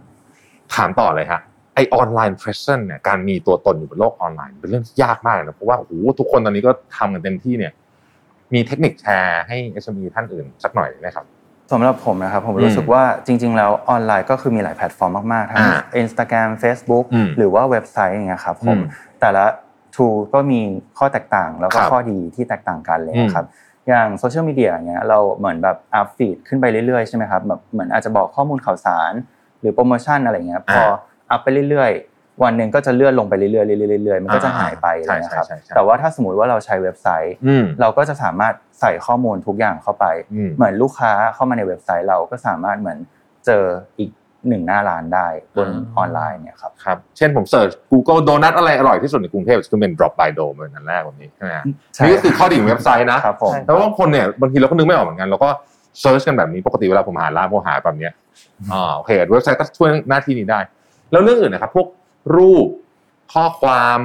[0.76, 1.42] ถามต่อเลยฮะ
[1.76, 7.74] ไอ online presence เนี่ยการมีตัวตนอยู่บนโลกออนไลน์เป็นเรื่องที่ยากมากนะเพราะว่าโอ้โหทุกคนตอนนี้ก็ทำกันเต็มที่เนี่ย
[8.54, 11.26] มีเทคนิคแชร์ให้ SME ท่านอื่นสักหน่อยไหมครับ
[11.72, 18.82] สำหรับผมนะครับผมอืมรู้สึกว่าจริง ๆ แล้วออนไลน์ก็คือมีหลายแพลตฟอร์มมาก ๆ ทั้งอ่า Instagram Facebook อืมหรือว่าเว็บไซต์อย่างเงี้ยครับผมอืม
[19.22, 19.46] แต่ละ
[19.96, 20.62] tool ก็มี
[20.98, 23.46] ข้อแตกต่างแล้วก็ครับข้อดีที่แตกต่างกันเลยอืมนะครับ
[23.88, 29.14] อย่างโซเชียลมีเดียอย่างเงี้ยเราเหมือนแบบอัพฟีดขึ้นไปเรื่อยๆใช่ไหมครับแบบเหมือนอาจจะบอกข้อมูลข่าวสาร
[29.60, 30.82] หรือโปรโมชั่นอะไรเงี้ยพอ
[31.32, 33.66] อัพไปเรื่อยๆ วันหนึ่งก็จะเลื่อนลงไปเรื่อยๆเรื่
[33.98, 42.98] อยๆเรื่อยๆมันก็จะหายไปอะไรใช่เลยนะใช่ครับใช่ใช่แต่ว่าถ้าสมมติว่าเราใช้เว็บไซต์อืมเราก็จะสามารถใส่ข้อมูลทุกอย่างเข้าไปอืมเหมือนลูกค้าเข้ามาในเว็บไซต์เราก็สามารถเหมือน
[43.46, 43.64] เจอ
[44.00, 44.10] อีก
[44.48, 55.50] หนึ่งหน้าร้านได้บนอ่าออนไลน์เนี่ยครับครับ เช่นผมเสิร์ช Google โดนัทอะไรอร่อยที่สุดในกรุงเทพคือเป็น Drop by Dough เหมือนอันแรกวันนี้ใช่ไหมฮะใช่นี่ก็คือข้อดีของเว็บไซต์นะครับผมใช่แต่ว่าบางคนเนี่ยบางทีเราก็นึกไม่ออกเหมือนกันเราก็
[56.02, 58.14] search กันแบบนี้ปกติเวลาผมหาร้านผมหาแบบเนี้ย
[58.74, 60.60] อ่าโอเคเว็บไซต์ก็ช่วยหน้าที่นี้ได้
[61.16, 61.88] แล้วเรื่องอื่นนะครับ พวก
[62.38, 62.68] รูป
[63.34, 64.00] ข้อความ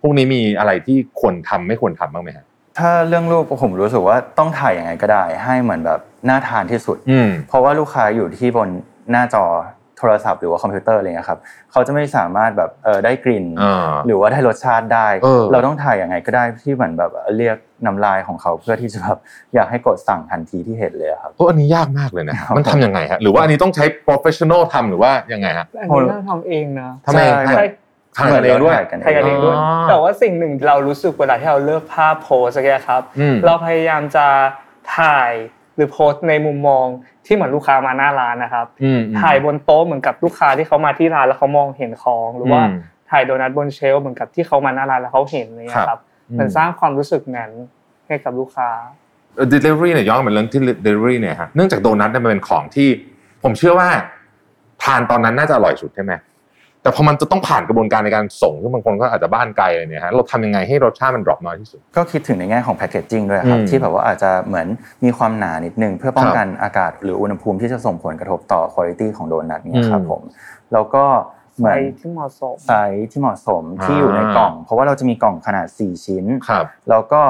[0.00, 2.44] พวกนี้มีอะไรที่ควรทำไม่ควรทำบ้างไหมฮะ
[2.78, 8.68] ถ้าเรื่องรูปผมรู้สึกว่าต้องถ่ายยังไงก็ได้ ให้เหมือนแบบน่าทานที่สุดอืมเพราะว่าลูกค้าอยู่ที่บน
[9.10, 9.44] หน้าจอ
[9.98, 11.38] โทรศัพท์หรือว่าคอมพิวเตอร์อะไรเงี้ยครับ
[11.72, 17.56] เขาจะไม่สามารถแบบเออได้กลิ่นอ่าหรือว่าได้รสชาติได้เออเราต้องถ่ายยังไงก็ได้ที่เหมือนแบบเรียก
[17.86, 19.18] น้ำลายของเขาเพื่อที่จะแบบ
[19.54, 27.64] อยากให้กดสั่งทันทีที่เห็นเลยอะครับโอ้อันนี้ยากมากเลยนะครับมันทำยังไงฮะหรือว่าอันนี้ต้องใช้ professional ทำหรือว่ายังไงฮะอันนี้เราทำเองนะทำเองใช่ใช่
[28.16, 34.26] ทำกันเองด้วยกันถ่ายกันเองด้วยอ๋อแต่ว่าสิ่งหนึ่งเรารู้สึกเวลาที่เราเลือกภาพโพสอะไรครับอืมเราพยายามจะ
[34.98, 35.32] ถ่าย
[35.76, 36.86] หรือโพสต์ในมุมมอง
[37.26, 42.78] ที่เหมือนลูกค้ามาหน้าร้านนะครับอืมถ่ายบนโต๊ะเหมือนกับลูกค้าที่เขามาที่ร้านแล้วเขามองเห็นของหรือว่าอืม
[43.10, 46.00] ถ่ายโดนัทบนเชลฟ์เหมือนกับที่เขามาหน้าร้านแล้วเขาเห็นอะไรเลยครัครับบ
[46.38, 47.50] มันสร้างความรู้สึกนั้น
[48.06, 48.70] ให้กับลูกค้า
[49.36, 52.88] เอ่อ delivery เนี่ยย้อนกลับมาเรื่องที่ delivery เนี่ยฮะเนื่องจากโดนัทเนี่ยมันเป็นของที่
[53.42, 53.88] ผมเชื่อว่า
[54.82, 56.12] ทานตอนนั้นน่าจะอร่อยสุดใช่ไหม
[56.86, 64.66] แต่พอมันจะต้องผ่านกระบวนการในการส่งซึ่งบางคนก็อาจจะบ้านไกลอะไรเนี่ยฮะเราทำยังไงให้รสชาติมัน drop น้อยที่สุด ก็คิดถึงในแง่ของ packaging ด้วยครับอืมที่แบบว่าอาจจะเหมือน
[65.04, 70.22] มีความหนานิดนึง เพื่อป้องครับกันอากาศหรืออุณหภูมิที่จะส่งผลกระทบต่อคุณภาพของโดนัทเนี่ยครับอืมผม
[70.72, 71.04] แล้วก็
[71.58, 77.22] เหมือนไซส์ที่เหมาะสมไซส์ที่เหมาะสมที่อ่าอยู่ในกล่อง เพราะว่าเราจะมีกล่องขนาด 4 ชิ้นครับแล้วก็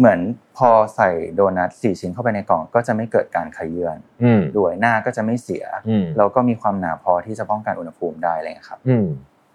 [0.00, 0.20] เหมือน
[0.56, 9.06] พอใส่โดนัท4ชิ้นเข้าไปในกล่องก็จะไม่เกิดการเขยื้อนอืมด้วยหน้าก็จะไม่เสียอืมแล้วก็มีความหนาพอที่จะป้องกันอุณหภูมิได้อะไรอย่างเงี้ยครับอืม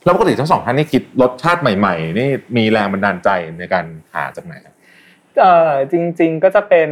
[0.03, 3.29] แล้วปกติทั้งสองท่านนี่คิดรสชาติใหม่ๆนี่มีแรงบันดาลใจ
[3.59, 4.75] ในการหาจากไหนครับ
[5.39, 6.89] เอ่อจริง ๆก็จะเป็น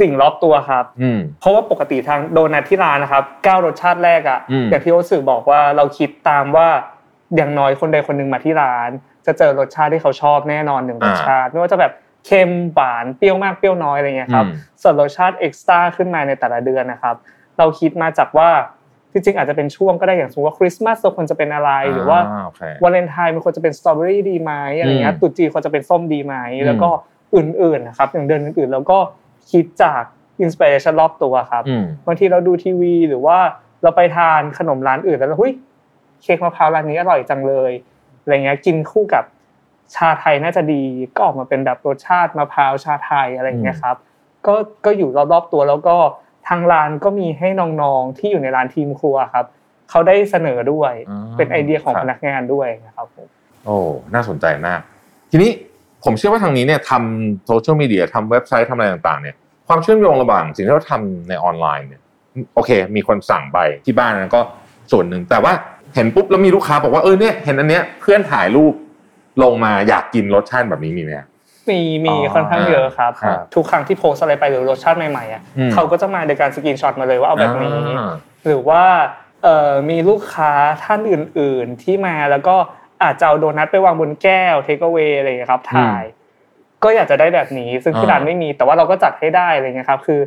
[0.00, 6.68] สิ่งรอบตัวครับอืมเพราะว่าปกติทางโดนัทที่ร้านนะครับเก้ารสชาติแรกอะอืมอย่างที่โอตสื่อบอกว่าเราคิดตามว่า
[7.36, 8.90] อย่างน้อยคนใดคนหนึ่งมาที่ร้าน
[9.26, 11.92] จะเจอรสชาติที่เขาชอบแน่นอนหนึ่งรสชาติไม่ว่าจะแบบ
[12.26, 17.14] เค็มหวานเปรี้ยวมากเปรี้ยวน้อยอะไรเงี้ยครับอืมส่วนรสชาติเอ็กซ์ตร้าขึ้นมาในแต่ละเดือนนะครับ
[17.58, 18.50] เราคิดมาจากว่า
[19.12, 26.88] จริงๆอาจจะเป็นช่วงก็ได้อย่างสมมติว่าคริสต์มาสเราควรจะเป็นอะไรหรือว่าโอเควาเลนไทน์มันควรจะเป็นสตรอเบอรี่ดีไหมอะไรเงี้ยอืมตรุษจีนควรจะเป็นส้มดีไหมอืมแล้วก็
[27.36, 28.98] อื่นๆนะครับอย่างเดือนอื่นๆแล้วก็
[29.50, 30.02] คิดจาก
[30.40, 33.38] inspiration รอบตัวครับอืมบางทีเราดูทีวีหรือว่า
[33.82, 35.54] เราไปทานขนมร้านอื่นแล้วเราเฮ้ย
[36.22, 37.72] เค้กมะพร้าวร้านนี้อร่อยจังเลย
[38.26, 39.24] อะไรเงี้ยกินคู่กับ
[39.94, 40.82] ชาไทยน่าจะดี
[41.14, 43.96] ก็ออกมาเป็นแบบรสชาติมะพร้าวชาไทยอะไรเงี้ยครับ
[44.46, 45.96] ก็ก็อยู่รอบๆตัวแล้วก็
[46.48, 47.48] ทางร้านก็มีให้
[47.82, 49.46] น้องๆที่อยู่ในร้านทีมครัวครับ
[49.90, 53.26] เขาได้เสนอด้วยอ่าเป็นไอเดียของครับพนักงานด้วยนะครับผม
[53.64, 53.76] โอ้
[54.14, 54.80] น่าสนใจมาก
[55.30, 55.50] ทีนี้
[56.04, 59.36] ผมเชื่อว่าทางนี้เนี่ยทำโซเชียลมีเดียทำเว็บไซต์ทำอะไรต่างๆเนี่ย
[59.68, 62.02] ความเชื่อมโยงระหว่างสิ่งที่เราทำในออนไลน์เนี่ย
[62.54, 64.40] โอเค มีคนสั่งไปที่บ้านนั้นก็
[64.92, 65.52] ส่วนหนึ่งแต่ว่า
[65.96, 68.74] เห็นปุ๊บแล้วมีลูกค้าบอกว่าเออเนี่ยเห็นอันเนี้ยเพื่อนถ่ายรูป
[69.42, 71.10] ลงมาอยากกินรสชาติแบบนี้มีไหม
[71.70, 78.12] มีมีอ๋อค่อนข้างเยอะครับครับ ทุกครั้งที่โพสอะไรไปหรือรสชาติใหม่ๆอะอืมเขาก็จะมาในการสกรีนช็อตมาเลยว่าเอาแบบนี้อ่า
[78.46, 78.84] หรือว่า
[79.42, 80.52] เอ่อมีลูกค้า
[80.84, 82.56] ท่านอื่น ๆ ที่มาแล้วก็
[83.02, 86.02] อาจจะเอาโดนัทไปวางบนแก้วเทคเวอะไรอย่างเงี้ยครับถ่าย
[86.84, 90.20] ก็อยากจะได้แบบนี้ ซึ่งที่อ่าร้านไม่มีแต่ว่าเราก็จัดให้ได้อะไรเงี้ยครับ คือ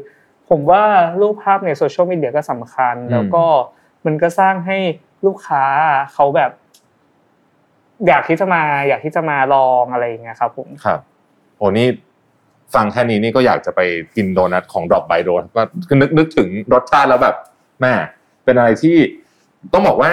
[0.50, 0.84] ผมว่า
[1.22, 3.44] รูปภาพในโซเชียลมีเดียก็สำคัญ แล้วก็
[4.06, 4.78] มันก็สร้างให้
[5.26, 5.64] ลูกค้า
[6.14, 6.52] เขาแบบ
[8.08, 11.00] อยากที่จะมา อยากที่จะมาลองอะไรอย่างเงี้ยครับผมครับ
[11.58, 11.88] โอ้นี่
[12.76, 13.82] ฟังแค่นี้นี่ก็อยากจะไป
[14.16, 17.36] กินโดนัทของ Drop by Dough ก็คือนึกนึกถึงรสชาติแล้วแบบ
[17.82, 17.94] แม่ง
[18.44, 18.96] เป็นอะไรที่
[19.74, 20.12] ต้องบอกว่า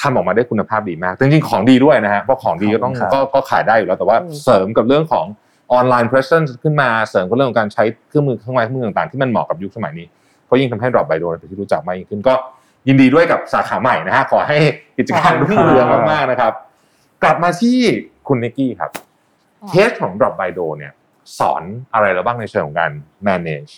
[0.00, 5.26] ทำออกมาได้คุณภาพดีมากแต่จริงๆ ของดีด้วยนะฮะ เพราะของดีก็ต้องขอบคุณครับก็ก็ขายได้อยู่แล้ว แต่ว่าอืมเสริมกับเรื่องของ
[5.72, 10.06] ออนไลน์ presence ขึ้นมา เสริมกับเรื่องของการใช้เครื่องมือเครื่องไม้เครื่องมือต่างๆ ที่มันเหมาะกับยุคสมัยนี้
[10.50, 12.34] ก็ยิ่งทำให้ Drop by Dough เป็นที่รู้จักมากยิ่งขึ้น ก็
[12.88, 14.58] ยินดีด้วยกับสาขาใหม่นะฮะขอให้
[14.96, 16.52] กิจการรุ่งเรืองมากๆนะครับ
[17.22, 17.76] กลับมาที่
[18.28, 18.90] คุณนิกกี้ครับ
[19.68, 20.92] เทสของ Drop by Do เนี่ย
[21.38, 21.62] สอน
[21.94, 22.92] อะไรเราบ้างในเชิงของการ
[23.28, 23.72] manage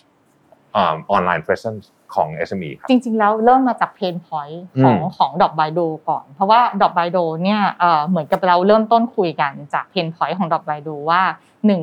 [0.77, 7.01] online presence ของ SME ครับจริงๆแล้วเริ่มมาจาก pain point ของอืมของ Drop by Dough ก่อน เพราะว่า Drop by
[7.13, 11.23] Dough เนี่ยเอ่อเหมือนกับเราเริ่มต้นคุยกันจาก pain point ของ Drop by Dough ว่า
[11.67, 11.83] หนึ่ง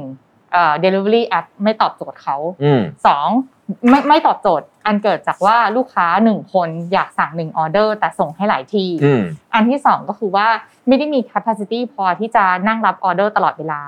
[0.54, 3.28] เอ่อ delivery app ไม่ตอบโจทย์เขาอืมสอง
[3.90, 9.24] ไม่ไม่ตอบโจทย์ อันเกิดจากว่าลูกค้าหนึ่งคนอยากสั่งหนึ่งออเดอร์ แต่ส่งให้หลายที่อืม
[9.54, 10.48] อันที่สองก็คือว่า
[10.88, 13.82] ไม่ได้มี capacity พอที่จะนั่งรับออเดอร์ตลอดเวลา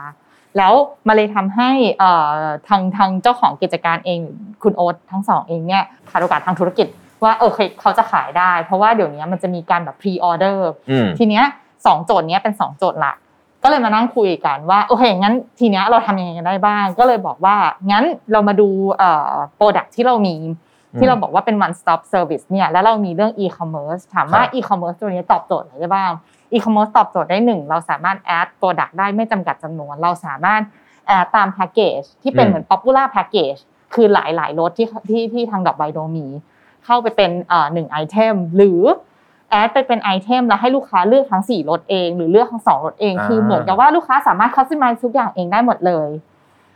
[0.58, 0.74] แล้ว
[1.08, 2.34] มาเลยทำให้เอ่อ
[2.68, 4.20] ทางทางเจ้าของกิจการเอง
[4.64, 6.88] คุณโอ๊ตทั้งสองเองเนี่ยขาดโอกาสทางธุรกิจ
[7.24, 10.58] ว่าเออเคเขาจะขายได้ เพราะว่าเดี๋ยวนี้มันจะมีการแบบ pre order
[10.92, 11.46] อืมทีเนี้ย
[11.86, 13.18] สองโจทย์เนี้ยเป็นสองโจทย์หลัก
[13.68, 17.56] ก็เลยมานั่งคุยกันว่าโอเคงั้นทีเนี้ยเราทำยังไงกันได้บ้าง ก็เลยบอกว่า
[17.92, 20.36] งั้นเรามาดูเอ่อ product ที่เรามี
[20.98, 26.12] ที่เราบอกว่าเป็น one stop service เนี่ยแล้วเรามีเรื่อง e-commerce ถามว่าครับ e-commerce ตัวนี้ตอบโจทย์อะไรได้บ้าง
[26.54, 30.62] e-commerce ตอบโจทย์ได้หนึ่งเราสามารถ add product ได้ไม่จำกัดจำนวน เราสามารถ
[31.18, 33.60] add ตาม package ที่เป็นอืมเหมือน popular package
[33.94, 36.28] คือหลายๆรถที่ที่ที่ทางดอกไบโดมี
[36.86, 38.82] เข้าไปเป็นเอ่อหนึ่งไอเทมหรือ
[39.50, 46.10] แอดไปเป็นไอเทมแล้วให้ลูกค้าเลือกทั้ง4รถเอง หรือเลือกทั้ง2รถเองอ่าคือเหมือนกับว่าลูกค้าสามารถ customize ทุกอย่างเองได้หมดเลย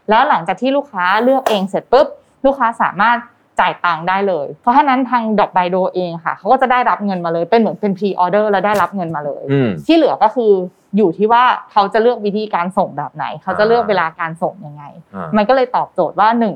[0.10, 2.08] แล้วหลังจากที่ลูกค้าเลือกเองเสร็จปุ๊บ
[2.46, 3.18] ลูกค้าสามารถ
[3.60, 10.52] จ่ายตังค์ได้เลย เพราะฉะนั้นทาง Drop by Dough เองค่ะเขาก็จะได้รับเงินมาเลย เป็นเหมือนเป็น pre-order แล้วได้รับเงินมาเลยอืมที่เหลือก็คือ
[10.98, 14.84] อยู่ที่ว่าเขาจะเลือกวิธีการส่งแบบไหน เขาจะเลือกเวลาการส่งยังไง
[15.16, 16.56] อ่ามันก็เลยตอบโจทย์ว่าหนึ่ง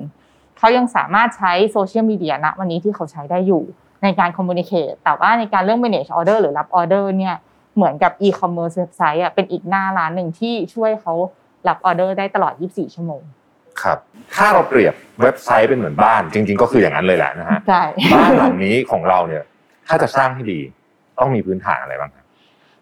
[0.58, 3.63] เขายังสามารถใช้โซเชียลมีเดียณวันนี้ที่เขาใช้ได้อยู่
[4.06, 7.36] ในการ communicate แต่ว่าในการเรื่อง manage order หรือรับออเดอร์เนี่ย
[7.76, 11.13] เหมือนกับ e-commerce เว็บไซต์อะเป็นอีกหน้าร้านหนึ่งที่ช่วยเขา
[11.68, 13.22] รับออเดอร์ได้ตลอด 24 ชั่วโมง
[13.82, 13.98] ครับ
[14.36, 19.44] ถ้าเราเปรียบเว็บไซต์เป็นเหมือนบ้าน จริง ๆ ก็คืออย่างนั้นเลยแหละนะฮะใช่บ้านหลังนี้ของเราเนี่ย
[19.88, 20.60] ถ้าจะสร้างให้ดี
[21.20, 22.24] ต้องมีพื้นฐานอะไรบ้างครับ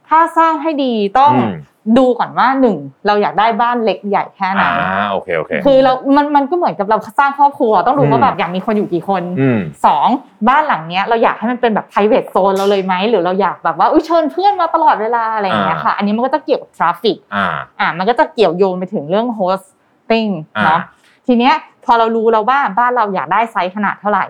[0.10, 1.54] ถ้าสร้างให้ดีต้องอืม
[1.98, 10.08] ดูก่อนว่าหนึ่งเราอยากได้บ้านเล็กใหญ่แค่ไหนอ่าโอเคโอเคคือเรา มันมันก็เหมือนกับเราสร้างครอบครัว ต้องดูอืมว่าแบบอยากมีคนอยู่กี่คนอืมสอง
[10.50, 17.46] บ้านหลังเนี้ยเราอยากให้มันเป็นแบบ private zone เราเลยไหมหรือเราอยากแบบว่าอุ้ยเชิญเพื่อนมาตลอดเวลาอะไรอย่างเงี้ยค่ะ อันนี้มันก็จะเกี่ยวกับ traffic อ่า
[17.80, 20.82] อะมันก็จะเกี่ยวโยงไปถึงเรื่อง hosting อ่าเนาะ
[21.28, 21.54] ทีเนี้ย
[21.86, 24.26] พอเรารู้แล้วว่าบ้านเราอยากได้ไซส์ขนาดเท่าไหร่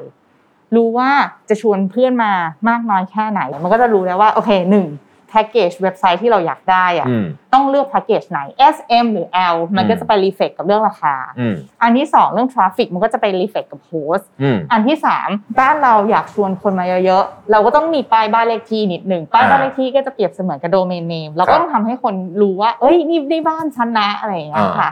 [0.76, 1.10] รู้ว่า
[1.50, 2.32] จะชวนเพื่อนมา
[2.70, 4.86] มากน้อยแค่ไหน มันก็จะรู้แล้วว่าโอเคหนึ่ง
[5.34, 8.40] แพ็กเกจเว็บไซต์ที่เราอยากได้อะอืมต้องเลือกแพ็กเกจไหน
[8.76, 21.04] S M หรือ L มันก็อืมจะไป reflect กับเรื่องราคาอืมอันที่สองเรื่อง traffic มันก็จะไป reflect กับ host อืมอันที่สามบ้านเราอยากชวนคนมาเยอะๆ เราก็ต้องมีป้ายบ้านเลขที่นิดหนึ่งป้ายอ่าบ้านเลขที่ก็จะเปรียบเสมือนกับ domain
[21.10, 24.90] name เราก็ต้องทำให้คนรู้ว่า เอ้ยนี่ได้บ้านฉันนะอะไรอย่างเงี้ยค่ะ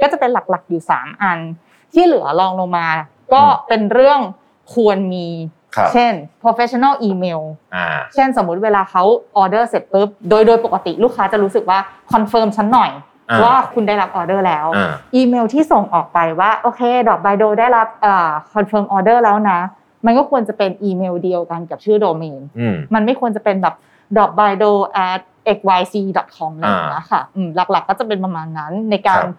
[0.00, 1.38] ก็จะเป็นหลักๆอยู่สามอัน
[1.94, 2.88] ที่เหลือรองลงมา
[3.32, 4.20] ก็เป็นเรื่อง
[4.74, 5.57] ควรมีครับ
[5.92, 7.40] เช่น professional email
[7.74, 9.02] อ่าเช่นสมมุติเวลาเขา
[9.36, 11.78] ออเดอร์เสร็จปุ๊บ โดยโดยปกติลูกค้าจะรู้สึกว่า
[12.12, 12.90] confirm ฉันหน่อย
[13.30, 19.58] อ่าว่าคุณได้รับออเดอร์แล้วอ่าอีเมลที่ส่งออกไปว่าโอเคดอกไบโดได้รับอ่า confirm ออเดอร์แล้วนะ
[20.06, 23.74] มันก็ควรจะเป็นอีเมลเดียวกันกับชื่อโดเมนอืมมันไม่ควรจะเป็นแบบ
[24.16, 24.70] d o b i d o
[25.08, 25.20] at
[25.56, 29.36] xyz.com อะไรอย่างเงี้ยค่ะอืมหลักๆก็จะเป็นประมาณนั้นในการครับ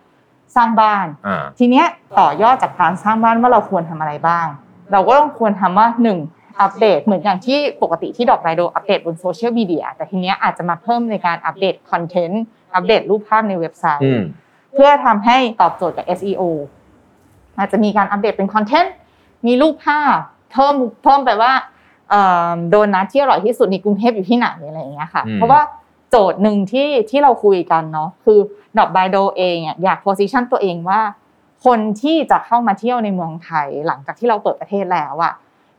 [0.55, 1.85] สร้างบ้านอ่าทีเนี้ย
[2.19, 4.45] ต่อยอดจากการสร้างบ้านว่าเราควรทำอะไรบ้าง
[4.91, 6.19] เราก็ต้องควรทำว่าหนึ่ง
[6.61, 12.43] อัปเดตเหมือนอย่างที่ปกติที่ดอกไบโดอัปเดตบนโซเชียลมีเดียแต่ทีเนี้ยอาจจะมาเพิ่มในการอัปเดต content
[12.75, 14.23] อัปเดตรูปภาพในเว็บไซต์อืม
[14.73, 16.41] เพื่อทำให้ตอบโจทย์กับ SEO
[17.57, 18.93] อาจจะมีการอัปเดตเป็น content
[19.47, 20.17] มีรูปภาพ
[20.51, 21.53] เพิ่มเพิ่มไปว่า
[22.09, 25.61] เอ่อโดนัทที่อร่อยที่สุดในกรุงเทพอยู่ที่ไหนอะไรอย่างเงี้ยค่ะอืมเพราะว่า
[26.09, 28.39] โจทย์หนึ่งที่ที่เราคุยกันเนาะคือ
[28.77, 31.01] ดอกไบโดเองอะอยากโพสิชันตัวเองว่า
[31.65, 35.33] คนที่จะเข้ามาเที่ยวในเมืองไทยหลังจากที่เราเปิดประเทศแล้วอะ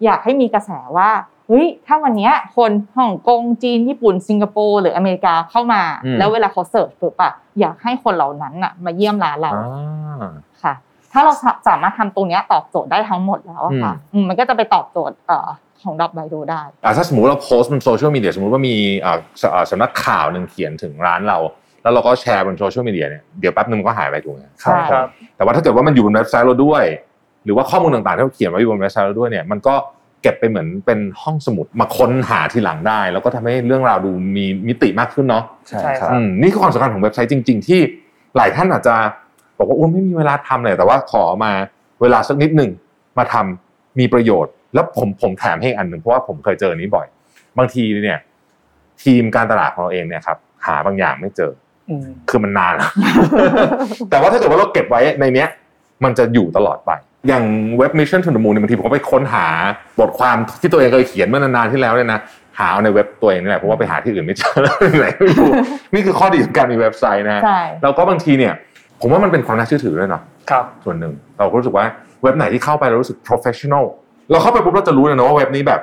[0.04, 1.10] อยากให้มีกระแสว่า
[1.48, 10.28] เฮ้ยถ้าวันเนี้ยคนฮ่องกงจีนญี่ปุ่นสิงคโปร์หรืออเมริกาเข้ามาอืมแล้วเวลาเขาเสิร์ชปุ๊บอะอยากให้คนเหล่านั้นอะมาเยี่ยมร้านเราอ่า
[10.62, 10.74] ค่ะ
[11.12, 15.48] ถ้าเราสาสามารถทำตรงเนี้ยตอบโจทย์ได้ทั้งหมดแล้วอะค่ะอืมมันก็จะไปตอบโจทย์เอ่อ
[15.82, 21.38] ของดอกไบโดได้อ่าถ้าสมมติเราโพสต์บนโซเชียลมีเดียสมมติว่ามีอ่าสอ่าสำนักข่าวหนึ่งเขียนถึงร้านเรา
[21.82, 26.84] แล้วเราก็แชร์บนโซเชียลมีเดียเนี่ยเดี๋ยวแป๊บนึงมันก็หายไปถูกไหมใช่ครับแต่ว่าถ้าเกิดว่ามันอยู่บนเว็บไซต์เราด้วย
[27.44, 29.74] หรือว่าข้อมูลต่างๆที่เราเขียนไว้อยู่บนเว็บไซต์เราด้วยเนี่ยมันก็
[30.22, 37.80] เก็บไปเหมือนเป็นห้องสมุดมาค้นหาทีหลังได้ แล้วก็ทำให้เรื่องราวดูมีมิติมากขึ้นเนาะใช่ใช่คครับอืมนี่คือความสำคัญของเว็บไซต์จริง ๆ ที่
[38.36, 38.94] หลายท่านอาจจะ
[39.58, 41.52] บอกว่าอ้วนไม่มีเวลาทำเลยแต่ว่าขอมา
[42.02, 42.70] เวลาสักนิดหนึ่ง
[43.18, 47.06] มาทำมีประโยชน์ แล้วผมผมแถมให้อีกอันหนึ่งเพราะว่าผมเคยเจออนนี้บ่อย
[47.58, 48.20] บางทีเนี่ย
[49.02, 51.69] ทีมการตลาดของเราเองเนี่ยครับหาบางอย่างไม่เจออืม
[52.30, 52.74] คือมันนาน
[54.10, 55.48] แต่ว่าถ้าเกิดว่าเราเก็บไว้ในเนี้ย
[56.04, 56.90] มันจะอยู่ตลอดไป
[57.28, 57.44] อย่าง
[57.78, 59.46] เว็บ Mission to the Moon เนี่ยบางทีผมก็ไปค้นหา
[60.00, 62.20] บทความที่ตัวเองเคยเขียนเมื่อนานๆที่แล้วเนี่ยนะ
[62.58, 64.56] หาเอาในเว็บตัวเองนี่แหละเพราะว่าไปหาที่อื่นไม่เจอ
[64.98, 65.50] ไหนไม่รู้
[65.94, 68.52] นี่คือข้อดีของการมีเว็บไซต์นะใช่แล้วก็บางทีเนี่ย
[69.00, 71.84] ผมว่ามันเป็นความน่าเชื่อถือด้วยเนาะครับส่วนหนึ่งเราก็รู้สึกว่า
[72.22, 73.84] เว็บไหนที่เข้าไปเรารู้สึก professional
[74.30, 75.80] เราเข้าไปปุ๊บเราจะรู้เลยนะว่าเว็บนี้แบบ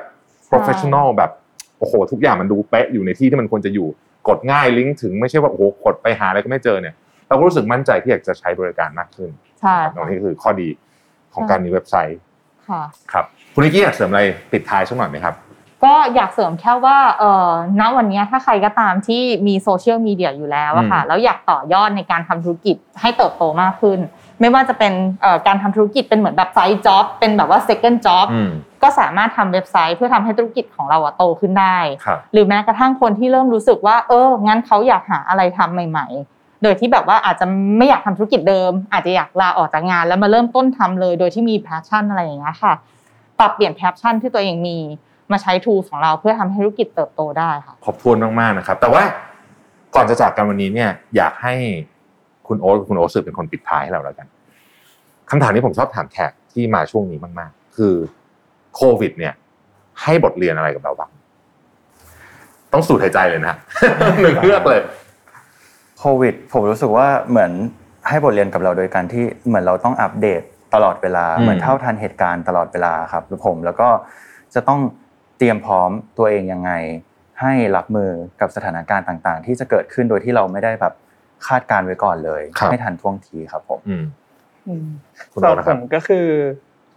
[0.50, 1.30] professional แบบ
[1.78, 3.88] โอ้โหทุกอย่างมันดูเป๊ะอยู่ในที่ที่มันควรจะอยู่
[4.28, 6.94] กดง่ายลิงก์ถึงไม่ใช่ว่าโอ้โหกดไปหาอะไรก็ไม่เจอเนี่ย
[7.28, 10.68] เราก็รู้สึกมั่นใจที่อยากจะใช้บริการมากขึ้นใช่ตรงนี้คือข้อดี
[11.34, 12.18] ของการมีเว็บไซต์
[12.68, 15.34] ค่ะครับคุณนิกกี้อยากเสริมอะไรปิดท้ายสักหน่อยไหมครับ
[15.84, 23.98] ก็อยากเสริมแค่ว่าเอ่อณวันเนี้ยถ้าใครก็ตามที่มีโซเชียลมีเดียอยู่แล้วอะค่ะอืมแล้วอยากต่อยอดในการทำธุรกิจให้เติบโตมากขึ้น
[24.40, 28.50] ไม่ว่าจะเป็นเอ่อการทำธุรกิจเป็นเหมือนแบบ side job เป็นแบบว่า second job อืม
[28.82, 37.46] ก็สามารถทำเว็บไซต์เพื่อทำให้ธุรกิจของเราอะโตขึ้นได้ครับหรือแม้กระทั่งคนที่เริ่มรู้สึกว่า เออ งั้นเขาอยากหาอะไรทำใหม่ ๆ โดยที่แบบว่าอาจจะ
[37.78, 42.74] ไม่อยากทำธุรกิจเดิม อาจจะอยากลาออกจากงาน แล้วมาเริ่มต้นทำเลย โดยที่มี passion อะไรอย่างเงี้ยค่ะ
[43.38, 44.76] ปรับเปลี่ยน passion ที่ตัวเองมี
[45.32, 49.02] มาใช้ tool ของเราเพื่อทำให้ธุรกิจเติบโตได้ค่ะ ขอบคุณมากๆนะครับ แต่ว่า
[49.94, 51.54] ก่อนจะจากกันวันนี้เนี่ยอยากให้
[52.46, 54.26] คุณโอ๊ตคุณโอ๊ตสื่อเป็นคนปิดท้ายให้เราแล้วกัน
[55.30, 57.94] คำถามนี้ผมชอบถามแขกที่มาช่วงนี้มากๆ คือ
[58.80, 59.34] โควิด เนี่ย
[60.02, 61.10] ให้บทเรียนอะไรกับเราบ้าง
[62.72, 63.54] ต้องสูดหายใจเลยนะ
[64.22, 64.80] หนึ่งเลือกเลย
[65.98, 67.50] โควิด ผมรู้สึกว่าเหมือน
[68.08, 70.42] ให้บทเรียนกับเราโดยการที่เหมือนเราต้องอัปเดต
[70.74, 73.88] ตลอดเวลาอืมเหมือนเท่าทันเหตุการณ์ตลอดเวลาครับผมแล้วก็
[74.54, 74.80] จะต้อง
[75.38, 76.72] เตรียมพร้อมตัวเองยังไง
[77.40, 78.10] ให้รับมือ
[78.40, 80.94] กับสถานการณ์ต่างๆ ที่จะเกิดขึ้นโดยที่เราไม่ได้แบบ
[81.46, 84.04] คาดการณ์ไว้ก่อนเลยครับให้ทันท่วงทีครับผมอืม
[84.68, 84.86] อืม
[85.32, 86.26] คุณสำหโอ๊รัตบนะผครับมก็คือ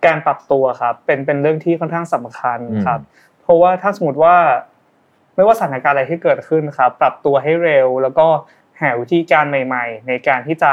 [0.06, 3.00] การปรับตัวครับเป็นเป็นเรื่องที่ค่อนข้างสำคัญอืมครับ
[3.42, 4.36] เพราะว่าถ้าสมมติว่า
[5.36, 8.28] ไม่ว่าสถานการณ์อะไรที่เกิดขึ้นครับ ปรับตัวให้เร็ว แล้วก็
[8.82, 10.72] หาวิธีการใหม่ ๆ ในการที่จะ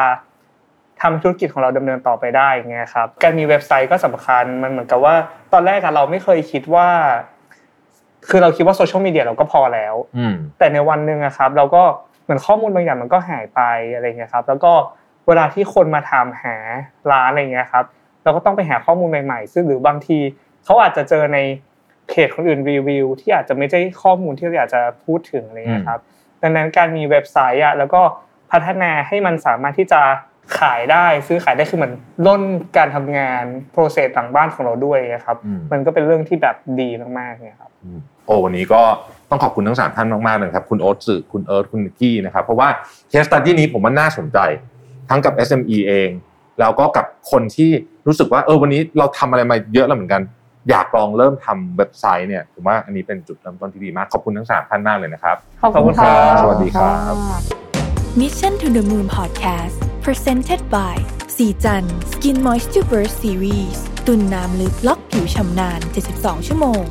[1.03, 5.15] ทำธุรกิจของเราดำเนินต่อไปได้อย่างเงี้ยครับการมีเว็บไซต์ก็สำคัญมันเหมือนกับว่า
[5.53, 6.89] ตอนแรกอะเราไม่เคยคิดว่า
[8.29, 11.83] คือเราคิดว่าโซเชียลมีเดียเราก็พอแล้วอืมแต่ในวันหนึ่งอะครับ เราก็
[12.25, 13.61] เหมือนข้อมูลบางอย่างมันก็หายไป
[13.95, 14.73] อะไรเงี้ยครับ แล้วก็
[15.27, 16.55] เวลาที่คนมาถามหา
[17.13, 17.85] ร้านอะไรเงี้ยครับ
[18.29, 20.19] เราก็ต้องไปหาข้อมูลใหม่ๆ ซึ่งหรือบางที
[20.65, 21.39] เขาอาจจะเจอใน
[22.09, 26.01] เพจคนอื่นรีวิว ที่อาจจะไม่ใช่ข้อมูลที่เราอยากจะพูดถึงอะไรเงี้ยครับ
[26.43, 28.01] ดังนั้นการมีเว็บไซต์อะแล้วก็
[28.51, 30.01] พัฒนาให้มันสามารถที่จะ
[30.59, 31.95] ขายได้ซื้อขายได้คือเหมือน
[32.27, 32.43] ร่น
[32.77, 36.89] การทำงาน process หลังบ้านของเราด้วยนะครับอืมมันก็เป็นเรื่องที่แบบดี
[37.19, 38.83] มากๆเนี่ยครับอืมโอ้วันนี้ก็
[39.31, 42.69] ต้องขอบคุณทั้งสามท่านมากๆเลยครับคุณโอ๊ตสื่อคุณเอิร์ธคุณนิกกี้นะครับเพราะว่า
[43.09, 44.39] case study นี้ผมว่าน่าสนใจ
[45.09, 46.09] ทั้งกับ SME เอง
[46.61, 47.71] แล้วก็กับคนที่
[48.07, 50.23] รู้สึกว่าเออวันนี้เราทำอะไรมาเยอะแล้วเหมือนกัน
[50.71, 55.37] อยากลองเริ่มทำเว็บไซต์เนี่ยผมว่าอันนี้เป็นจุดเริ่มต้นที่ดีมาก ขอบคุณทั้งสามท่านมากเลยนะครับ
[55.75, 57.15] ขอบคุณขอบคุณครัค่ะบสวัสดีครับ
[58.21, 60.97] Mission to the Moon Podcast Presented by
[61.37, 65.81] สีจัน Skin Moisture Burst Series ตุนน้ำลึกล็อกผิวชำนาน
[66.15, 66.85] 72 ชั่วโมง